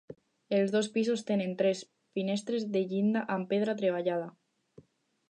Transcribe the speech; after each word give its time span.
Els 0.59 0.71
dos 0.75 0.87
pisos 0.95 1.23
tenen 1.27 1.53
tres 1.59 1.83
finestres 2.19 2.65
de 2.77 2.81
llinda 2.95 3.23
amb 3.37 3.49
pedra 3.53 3.77
treballada. 3.83 4.31